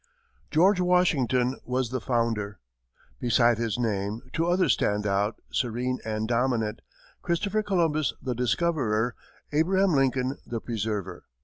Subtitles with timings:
[0.49, 2.59] George Washington was the founder.
[3.19, 6.79] Beside his name, two others stand out, serene and dominant:
[7.21, 9.13] Christopher Columbus, the discoverer;
[9.53, 11.25] Abraham Lincoln, the preserver.